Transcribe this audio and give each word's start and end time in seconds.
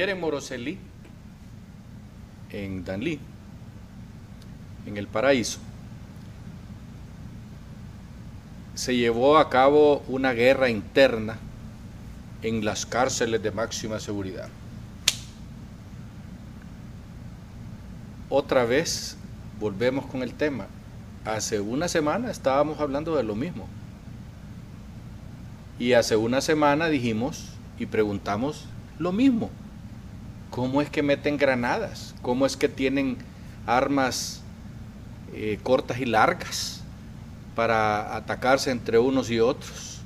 Ayer 0.00 0.16
en 0.16 0.20
Moroselí, 0.20 0.78
en 2.52 2.86
Danlí, 2.86 3.20
en 4.86 4.96
el 4.96 5.06
paraíso, 5.06 5.58
se 8.74 8.96
llevó 8.96 9.36
a 9.36 9.50
cabo 9.50 10.02
una 10.08 10.32
guerra 10.32 10.70
interna 10.70 11.36
en 12.40 12.64
las 12.64 12.86
cárceles 12.86 13.42
de 13.42 13.50
máxima 13.50 14.00
seguridad. 14.00 14.48
Otra 18.30 18.64
vez 18.64 19.18
volvemos 19.60 20.06
con 20.06 20.22
el 20.22 20.32
tema. 20.32 20.66
Hace 21.26 21.60
una 21.60 21.88
semana 21.88 22.30
estábamos 22.30 22.80
hablando 22.80 23.16
de 23.16 23.22
lo 23.22 23.34
mismo. 23.36 23.68
Y 25.78 25.92
hace 25.92 26.16
una 26.16 26.40
semana 26.40 26.86
dijimos 26.86 27.50
y 27.78 27.84
preguntamos 27.84 28.64
lo 28.98 29.12
mismo. 29.12 29.50
¿Cómo 30.50 30.82
es 30.82 30.90
que 30.90 31.02
meten 31.02 31.36
granadas? 31.36 32.14
¿Cómo 32.22 32.44
es 32.44 32.56
que 32.56 32.68
tienen 32.68 33.18
armas 33.66 34.42
eh, 35.32 35.60
cortas 35.62 36.00
y 36.00 36.06
largas 36.06 36.82
para 37.54 38.16
atacarse 38.16 38.70
entre 38.70 38.98
unos 38.98 39.30
y 39.30 39.38
otros? 39.38 40.00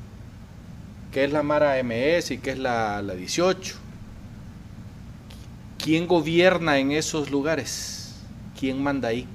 ¿Qué 1.13 1.25
es 1.25 1.33
la 1.33 1.43
Mara 1.43 1.83
MS 1.83 2.31
y 2.33 2.39
qué 2.39 2.51
es 2.51 2.59
la, 2.59 3.01
la 3.01 3.15
18? 3.15 3.77
¿Quién 5.79 6.07
gobierna 6.07 6.79
en 6.79 6.93
esos 6.93 7.31
lugares? 7.31 8.15
¿Quién 8.59 8.83
manda 8.83 9.09
ahí? 9.09 9.27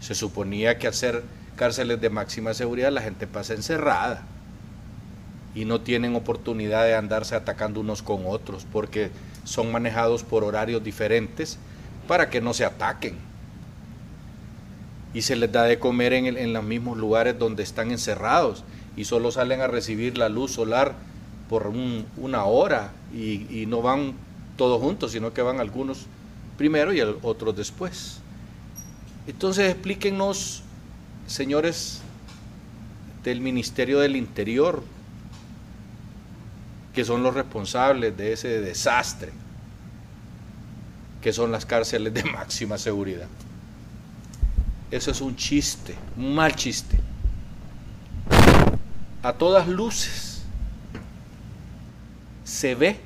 Se 0.00 0.14
suponía 0.14 0.78
que 0.78 0.88
hacer 0.88 1.22
cárceles 1.54 2.00
de 2.00 2.10
máxima 2.10 2.54
seguridad 2.54 2.90
la 2.90 3.02
gente 3.02 3.26
pasa 3.28 3.54
encerrada 3.54 4.24
y 5.54 5.64
no 5.64 5.80
tienen 5.80 6.16
oportunidad 6.16 6.84
de 6.84 6.94
andarse 6.94 7.34
atacando 7.34 7.80
unos 7.80 8.02
con 8.02 8.22
otros 8.26 8.66
porque 8.72 9.10
son 9.44 9.70
manejados 9.70 10.22
por 10.22 10.44
horarios 10.44 10.82
diferentes 10.82 11.58
para 12.08 12.30
que 12.30 12.40
no 12.40 12.54
se 12.54 12.64
ataquen. 12.64 13.16
Y 15.14 15.22
se 15.22 15.36
les 15.36 15.52
da 15.52 15.64
de 15.64 15.78
comer 15.78 16.14
en, 16.14 16.52
los 16.52 16.64
mismos 16.64 16.96
lugares 16.96 17.38
donde 17.38 17.62
están 17.62 17.90
encerrados 17.90 18.64
y 18.96 19.04
solo 19.04 19.30
salen 19.30 19.60
a 19.60 19.66
recibir 19.66 20.16
la 20.16 20.30
luz 20.30 20.52
solar 20.52 20.94
por 21.50 21.70
una 22.16 22.44
hora 22.44 22.92
y, 23.14 23.46
y, 23.50 23.66
no 23.66 23.82
van 23.82 24.14
todos 24.56 24.80
juntos, 24.80 25.12
sino 25.12 25.34
que 25.34 25.42
van 25.42 25.60
algunos 25.60 26.06
primero 26.56 26.94
y 26.94 27.00
otros 27.00 27.54
después. 27.54 28.20
Entonces 29.26 29.70
explíquenos, 29.70 30.62
señores 31.26 32.00
del 33.22 33.40
Ministerio 33.40 34.00
del 34.00 34.16
Interior, 34.16 34.82
que 36.92 37.04
son 37.04 37.22
los 37.22 37.34
responsables 37.34 38.16
de 38.16 38.32
ese 38.32 38.60
desastre, 38.60 39.32
que 41.20 41.32
son 41.32 41.50
las 41.52 41.64
cárceles 41.64 42.12
de 42.12 42.24
máxima 42.32 42.78
seguridad. 42.78 43.28
Eso 44.90 45.10
es 45.10 45.20
un 45.20 45.34
chiste, 45.36 45.94
un 46.16 46.34
mal 46.34 46.54
chiste. 46.54 46.98
A 49.22 49.32
todas 49.32 49.68
luces 49.68 50.42
se 52.44 52.74
ve, 52.74 52.98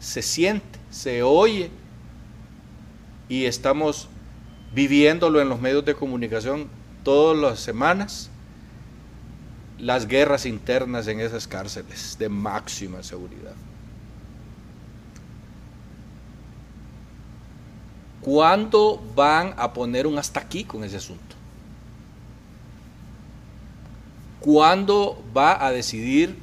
se 0.00 0.22
siente, 0.22 0.78
se 0.90 1.22
oye 1.22 1.70
y 3.28 3.44
estamos 3.44 4.08
viviéndolo 4.74 5.40
en 5.40 5.48
los 5.48 5.60
medios 5.60 5.84
de 5.84 5.94
comunicación 5.94 6.68
todas 7.04 7.38
las 7.38 7.60
semanas 7.60 8.30
las 9.78 10.06
guerras 10.06 10.46
internas 10.46 11.06
en 11.06 11.20
esas 11.20 11.46
cárceles 11.46 12.16
de 12.18 12.28
máxima 12.28 13.02
seguridad. 13.02 13.54
¿Cuándo 18.20 19.02
van 19.14 19.54
a 19.56 19.72
poner 19.72 20.06
un 20.06 20.18
hasta 20.18 20.40
aquí 20.40 20.64
con 20.64 20.84
ese 20.84 20.96
asunto? 20.96 21.36
¿Cuándo 24.40 25.22
va 25.36 25.64
a 25.64 25.70
decidir 25.70 26.36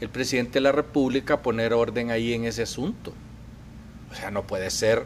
el 0.00 0.08
presidente 0.08 0.54
de 0.54 0.60
la 0.60 0.72
República 0.72 1.42
poner 1.42 1.72
orden 1.72 2.10
ahí 2.10 2.32
en 2.32 2.44
ese 2.44 2.62
asunto? 2.62 3.12
O 4.10 4.14
sea, 4.14 4.30
no 4.30 4.44
puede 4.44 4.70
ser 4.70 5.04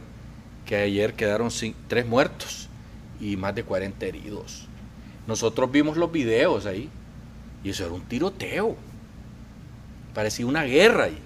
que 0.64 0.76
ayer 0.76 1.14
quedaron 1.14 1.50
tres 1.88 2.06
muertos 2.06 2.68
y 3.20 3.36
más 3.36 3.54
de 3.54 3.64
40 3.64 4.04
heridos. 4.04 4.66
Nosotros 5.26 5.70
vimos 5.70 5.96
los 5.96 6.12
videos 6.12 6.66
ahí. 6.66 6.90
Y 7.66 7.70
eso 7.70 7.84
era 7.84 7.94
un 7.94 8.02
tiroteo. 8.02 8.76
Parecía 10.14 10.46
una 10.46 10.62
guerra 10.62 11.06
ahí. 11.06 11.18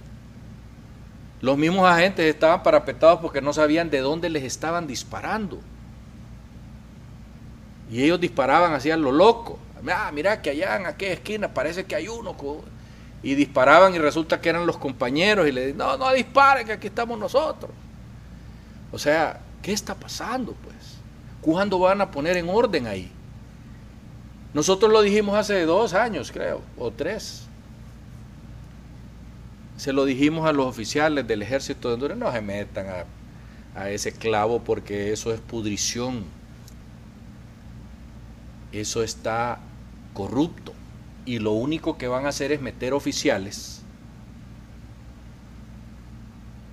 Los 1.42 1.58
mismos 1.58 1.86
agentes 1.86 2.24
estaban 2.24 2.62
parapetados 2.62 3.20
porque 3.20 3.42
no 3.42 3.52
sabían 3.52 3.90
de 3.90 3.98
dónde 3.98 4.30
les 4.30 4.44
estaban 4.44 4.86
disparando. 4.86 5.60
Y 7.90 8.02
ellos 8.02 8.18
disparaban 8.18 8.72
así 8.72 8.90
a 8.90 8.96
lo 8.96 9.12
loco. 9.12 9.58
Ah, 9.92 10.10
mira 10.14 10.40
que 10.40 10.48
allá 10.48 10.76
en 10.76 10.86
aquella 10.86 11.12
esquina 11.12 11.52
parece 11.52 11.84
que 11.84 11.94
hay 11.94 12.08
uno. 12.08 12.34
Y 13.22 13.34
disparaban 13.34 13.94
y 13.94 13.98
resulta 13.98 14.40
que 14.40 14.48
eran 14.48 14.64
los 14.64 14.78
compañeros 14.78 15.46
y 15.46 15.52
le 15.52 15.60
dicen, 15.60 15.76
no, 15.76 15.98
no 15.98 16.10
disparen, 16.10 16.66
que 16.66 16.72
aquí 16.72 16.86
estamos 16.86 17.18
nosotros. 17.18 17.70
O 18.90 18.98
sea, 18.98 19.40
¿qué 19.60 19.74
está 19.74 19.94
pasando 19.94 20.54
pues? 20.64 20.96
¿Cuándo 21.42 21.78
van 21.78 22.00
a 22.00 22.10
poner 22.10 22.38
en 22.38 22.48
orden 22.48 22.86
ahí? 22.86 23.12
Nosotros 24.52 24.90
lo 24.90 25.02
dijimos 25.02 25.36
hace 25.36 25.64
dos 25.64 25.94
años, 25.94 26.32
creo, 26.32 26.60
o 26.76 26.90
tres. 26.90 27.46
Se 29.76 29.92
lo 29.92 30.04
dijimos 30.04 30.46
a 30.46 30.52
los 30.52 30.66
oficiales 30.66 31.26
del 31.26 31.42
ejército 31.42 31.88
de 31.88 31.94
Honduras, 31.94 32.18
no 32.18 32.32
se 32.32 32.40
metan 32.42 32.86
a, 32.88 33.88
ese 33.88 34.12
clavo 34.12 34.62
porque 34.62 35.12
eso 35.12 35.32
es 35.32 35.40
pudrición. 35.40 36.24
Eso 38.72 39.02
está 39.02 39.60
corrupto. 40.12 40.74
Y 41.24 41.38
lo 41.38 41.52
único 41.52 41.96
que 41.96 42.08
van 42.08 42.26
a 42.26 42.30
hacer 42.30 42.50
es 42.52 42.60
meter 42.60 42.92
oficiales 42.92 43.82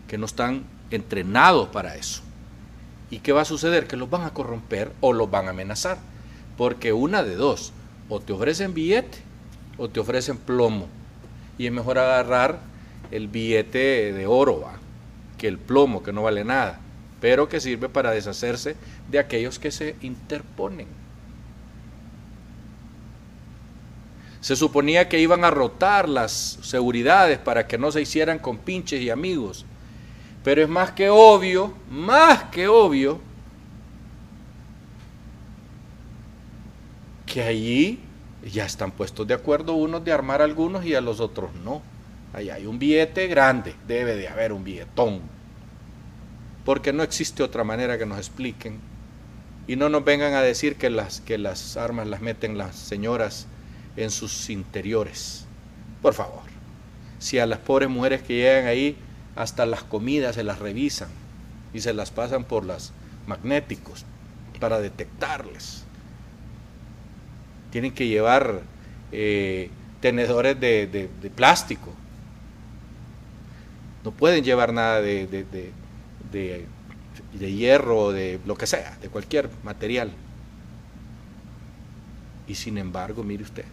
que 0.08 0.18
no 0.18 0.26
están 0.26 0.66
entrenados 0.90 1.70
para 1.70 1.96
eso. 1.96 2.24
¿Y 3.10 3.20
qué 3.20 3.32
va 3.32 3.42
a 3.42 3.46
suceder? 3.46 3.88
Que 3.88 3.96
los 3.96 4.10
van 4.10 4.24
a 4.24 4.34
corromper 4.34 4.92
o 5.00 5.14
los 5.14 5.30
van 5.30 5.48
a 5.48 5.52
amenazar. 5.52 5.98
Porque 6.58 6.92
una 6.94 7.24
de 7.24 7.36
dos, 7.36 7.72
o 8.10 8.20
te 8.20 8.34
ofrecen 8.34 8.74
billete 8.74 9.20
o 9.78 9.90
te 9.90 10.00
ofrecen 10.00 10.38
plomo. 10.38 10.88
Y 11.58 11.68
es 11.68 11.72
mejor 11.72 12.00
agarrar 12.00 12.60
el 13.12 13.28
billete 13.28 14.14
de 14.14 14.28
oro 14.28 14.66
que 15.38 15.48
el 15.48 15.58
plomo, 15.58 16.04
que 16.04 16.12
no 16.12 16.24
vale 16.24 16.44
nada, 16.44 16.80
pero 17.22 17.48
que 17.48 17.60
sirve 17.60 17.90
para 17.90 18.12
deshacerse 18.12 18.76
de 19.10 19.20
aquellos 19.20 19.60
que 19.60 19.72
se 19.72 19.96
interponen. 20.02 20.88
Se 24.42 24.56
suponía 24.56 25.10
que 25.10 25.20
iban 25.20 25.44
a 25.44 25.52
rotar 25.52 26.08
las 26.08 26.60
seguridades 26.62 27.38
para 27.38 27.68
que 27.68 27.78
no 27.78 27.92
se 27.92 28.02
hicieran 28.02 28.40
con 28.40 28.58
pinches 28.58 29.02
y 29.02 29.10
amigos. 29.10 29.66
Pero 30.44 30.62
es 30.62 30.70
más 30.70 30.92
que 30.92 31.10
obvio, 31.10 31.74
más 31.90 32.46
que 32.46 32.68
obvio, 32.68 33.20
que 37.28 37.44
allí 37.44 38.00
ya 38.52 38.66
están 38.66 38.92
puestos 38.92 39.28
de 39.28 39.34
acuerdo 39.34 39.74
unos 39.74 40.04
de 40.04 40.12
armar 40.12 40.42
a 40.42 40.46
algunos 40.46 40.86
y 40.86 40.96
a 40.96 41.02
los 41.02 41.20
otros 41.20 41.54
no. 41.64 41.84
Ahí 42.34 42.50
hay 42.50 42.66
un 42.66 42.80
billete 42.80 43.28
grande, 43.28 43.76
debe 43.88 44.16
de 44.16 44.28
haber 44.28 44.54
un 44.54 44.64
billetón. 44.64 45.22
Porque 46.66 46.94
no 46.94 47.04
existe 47.04 47.44
otra 47.44 47.64
manera 47.64 47.98
que 47.98 48.06
nos 48.06 48.18
expliquen. 48.18 48.80
Y 49.68 49.76
no 49.76 49.90
nos 49.90 50.04
vengan 50.06 50.34
a 50.34 50.42
decir 50.42 50.78
que 50.78 50.90
las, 50.90 51.22
que 51.22 51.38
las 51.38 51.78
armas 51.78 52.08
las 52.08 52.22
meten 52.22 52.58
las 52.58 52.76
señoras 52.76 53.48
en 53.98 54.10
sus 54.10 54.50
interiores. 54.50 55.46
Por 56.02 56.14
favor. 56.14 56.44
Si 57.20 57.40
a 57.40 57.46
las 57.46 57.60
pobres 57.60 57.90
mujeres 57.90 58.22
que 58.22 58.36
llegan 58.36 58.68
ahí, 58.68 58.98
hasta 59.36 59.66
las 59.66 59.84
comidas 59.84 60.36
se 60.36 60.44
las 60.44 60.60
revisan 60.60 61.10
y 61.74 61.82
se 61.82 61.94
las 61.94 62.12
pasan 62.12 62.46
por 62.46 62.66
las 62.66 62.94
magnéticos 63.26 64.06
para 64.60 64.80
detectarles 64.80 65.87
tienen 67.72 67.94
que 67.94 68.08
llevar 68.08 68.62
eh, 69.12 69.70
tenedores 70.02 70.60
de, 70.60 71.10
plástico. 71.36 71.94
No 74.04 74.12
pueden 74.12 74.44
llevar 74.44 74.74
nada 74.74 75.02
de, 75.02 75.28
de 77.34 77.54
hierro, 77.54 78.12
de 78.12 78.40
lo 78.46 78.56
que 78.56 78.68
sea, 78.68 78.98
de 79.02 79.10
cualquier 79.10 79.50
material. 79.64 80.12
Y 82.48 82.56
sin 82.56 82.78
embargo, 82.78 83.24
mire 83.24 83.44
usted, 83.44 83.66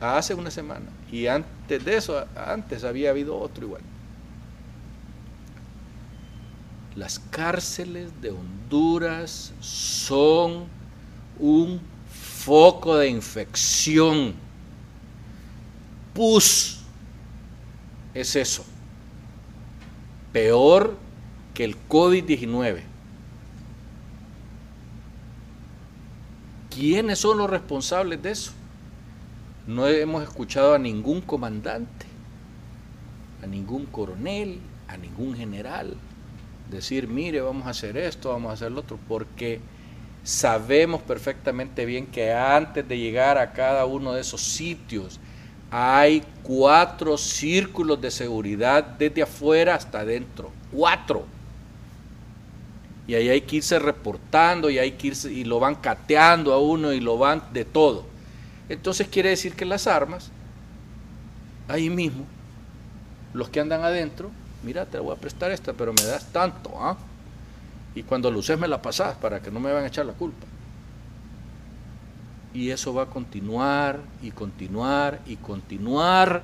hace 0.00 0.34
una 0.34 0.50
semana, 0.50 0.86
y 1.10 1.26
antes 1.26 1.84
de 1.84 1.96
eso, 1.96 2.24
antes 2.36 2.84
había 2.84 3.10
habido 3.10 3.36
otro 3.36 3.66
igual. 3.66 3.82
Las 6.94 7.18
cárceles 7.18 8.12
de 8.20 8.30
Honduras 8.30 9.52
son 9.58 10.66
un 11.40 11.80
foco 12.44 12.98
de 12.98 13.08
infección. 13.08 14.34
Pus 16.12 16.80
es 18.12 18.36
eso. 18.36 18.64
peor 20.32 20.96
que 21.54 21.64
el 21.64 21.76
COVID-19. 21.88 22.82
¿Quiénes 26.70 27.20
son 27.20 27.38
los 27.38 27.48
responsables 27.48 28.20
de 28.20 28.32
eso? 28.32 28.52
No 29.66 29.86
hemos 29.86 30.24
escuchado 30.24 30.74
a 30.74 30.78
ningún 30.78 31.20
comandante, 31.20 32.06
a 33.42 33.46
ningún 33.46 33.86
coronel, 33.86 34.58
a 34.88 34.96
ningún 34.96 35.36
general 35.36 35.96
decir, 36.70 37.06
mire, 37.08 37.40
vamos 37.40 37.66
a 37.66 37.70
hacer 37.70 37.96
esto, 37.96 38.30
vamos 38.30 38.50
a 38.50 38.54
hacer 38.54 38.72
lo 38.72 38.80
otro, 38.80 38.98
porque 39.08 39.60
sabemos 40.24 41.02
perfectamente 41.02 41.84
bien 41.84 42.06
que 42.06 42.32
antes 42.32 42.88
de 42.88 42.98
llegar 42.98 43.36
a 43.36 43.52
cada 43.52 43.84
uno 43.84 44.14
de 44.14 44.22
esos 44.22 44.40
sitios 44.40 45.20
hay 45.70 46.24
cuatro 46.42 47.18
círculos 47.18 48.00
de 48.00 48.10
seguridad 48.10 48.82
desde 48.82 49.22
afuera 49.22 49.74
hasta 49.74 50.00
adentro, 50.00 50.50
cuatro. 50.72 51.26
Y 53.06 53.14
ahí 53.14 53.28
hay 53.28 53.42
que 53.42 53.56
irse 53.56 53.78
reportando 53.78 54.70
y 54.70 54.78
hay 54.78 54.92
que 54.92 55.08
irse, 55.08 55.30
y 55.30 55.44
lo 55.44 55.60
van 55.60 55.74
cateando 55.74 56.54
a 56.54 56.60
uno 56.60 56.92
y 56.92 57.00
lo 57.00 57.18
van 57.18 57.42
de 57.52 57.64
todo. 57.64 58.06
Entonces 58.68 59.08
quiere 59.08 59.28
decir 59.30 59.54
que 59.54 59.66
las 59.66 59.86
armas, 59.86 60.30
ahí 61.68 61.90
mismo, 61.90 62.24
los 63.34 63.50
que 63.50 63.60
andan 63.60 63.82
adentro, 63.82 64.30
mira, 64.62 64.86
te 64.86 64.98
voy 64.98 65.14
a 65.14 65.20
prestar 65.20 65.50
esta, 65.50 65.74
pero 65.74 65.92
me 65.92 66.04
das 66.04 66.32
tanto, 66.32 66.70
¿ah? 66.78 66.96
Y 67.94 68.02
cuando 68.02 68.30
lo 68.30 68.38
uses 68.40 68.58
me 68.58 68.68
la 68.68 68.82
pasas 68.82 69.16
para 69.16 69.40
que 69.40 69.50
no 69.50 69.60
me 69.60 69.72
van 69.72 69.84
a 69.84 69.88
echar 69.88 70.06
la 70.06 70.12
culpa. 70.12 70.46
Y 72.52 72.70
eso 72.70 72.94
va 72.94 73.02
a 73.02 73.06
continuar 73.06 74.00
y 74.22 74.30
continuar 74.30 75.20
y 75.26 75.36
continuar 75.36 76.42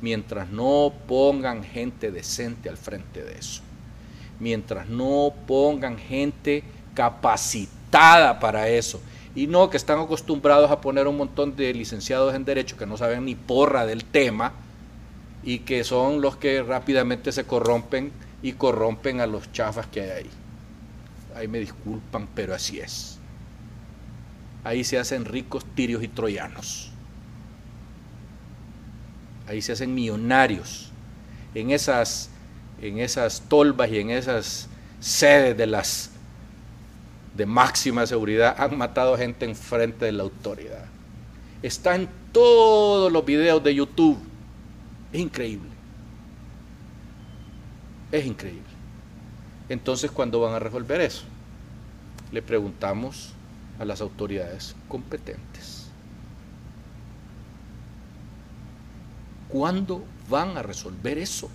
mientras 0.00 0.48
no 0.48 0.92
pongan 1.06 1.62
gente 1.62 2.10
decente 2.10 2.68
al 2.68 2.76
frente 2.76 3.22
de 3.22 3.38
eso. 3.38 3.62
Mientras 4.38 4.88
no 4.88 5.34
pongan 5.46 5.98
gente 5.98 6.64
capacitada 6.94 8.40
para 8.40 8.68
eso 8.68 9.00
y 9.34 9.46
no 9.46 9.70
que 9.70 9.76
están 9.76 10.00
acostumbrados 10.00 10.70
a 10.70 10.80
poner 10.80 11.06
un 11.06 11.16
montón 11.16 11.56
de 11.56 11.72
licenciados 11.72 12.34
en 12.34 12.44
derecho 12.44 12.76
que 12.76 12.86
no 12.86 12.96
saben 12.96 13.24
ni 13.24 13.34
porra 13.34 13.86
del 13.86 14.04
tema 14.04 14.52
y 15.42 15.60
que 15.60 15.84
son 15.84 16.20
los 16.20 16.36
que 16.36 16.62
rápidamente 16.62 17.32
se 17.32 17.44
corrompen 17.44 18.12
y 18.42 18.52
corrompen 18.52 19.20
a 19.20 19.26
los 19.26 19.52
chafas 19.52 19.86
que 19.86 20.02
hay 20.02 20.10
ahí. 20.10 20.30
Ahí 21.40 21.48
me 21.48 21.58
disculpan, 21.58 22.28
pero 22.34 22.54
así 22.54 22.80
es. 22.80 23.18
Ahí 24.62 24.84
se 24.84 24.98
hacen 24.98 25.24
ricos 25.24 25.64
tirios 25.74 26.02
y 26.02 26.08
troyanos. 26.08 26.92
Ahí 29.48 29.62
se 29.62 29.72
hacen 29.72 29.94
millonarios. 29.94 30.92
En 31.54 31.70
esas, 31.70 32.28
en 32.82 32.98
esas 32.98 33.40
tolvas 33.48 33.90
y 33.90 34.00
en 34.00 34.10
esas 34.10 34.68
sedes 35.00 35.56
de 35.56 35.66
las 35.66 36.10
de 37.34 37.46
máxima 37.46 38.06
seguridad 38.06 38.54
han 38.58 38.76
matado 38.76 39.16
gente 39.16 39.46
en 39.46 39.56
frente 39.56 40.04
de 40.04 40.12
la 40.12 40.24
autoridad. 40.24 40.84
Está 41.62 41.94
en 41.94 42.06
todos 42.32 43.10
los 43.10 43.24
videos 43.24 43.64
de 43.64 43.74
YouTube. 43.74 44.18
Es 45.10 45.20
increíble. 45.20 45.70
Es 48.12 48.26
increíble. 48.26 48.60
Entonces, 49.70 50.10
¿cuándo 50.10 50.38
van 50.40 50.52
a 50.52 50.58
resolver 50.58 51.00
eso? 51.00 51.29
Le 52.32 52.42
preguntamos 52.42 53.32
a 53.78 53.84
las 53.84 54.00
autoridades 54.00 54.76
competentes. 54.88 55.88
¿Cuándo 59.48 60.04
van 60.28 60.56
a 60.56 60.62
resolver 60.62 61.18
eso? 61.18 61.50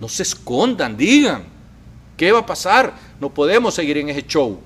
No 0.00 0.08
se 0.08 0.22
escondan, 0.22 0.96
digan. 0.96 1.44
¿Qué 2.16 2.32
va 2.32 2.38
a 2.38 2.46
pasar? 2.46 2.94
No 3.20 3.28
podemos 3.28 3.74
seguir 3.74 3.98
en 3.98 4.08
ese 4.08 4.26
show. 4.26 4.58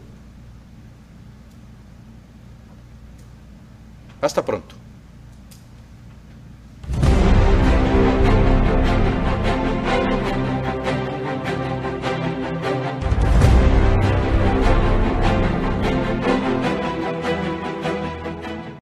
Hasta 4.21 4.45
pronto. 4.45 4.76